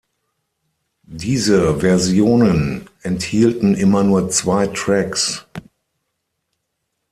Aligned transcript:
Diese 1.05 1.79
Versionen 1.81 2.89
enthielten 3.03 3.75
immer 3.75 4.03
nur 4.03 4.31
zwei 4.31 4.65
Tracks. 4.65 5.45